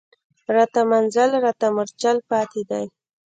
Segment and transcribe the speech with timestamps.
[0.55, 2.85] راته منزل راته مورچل پاتي دی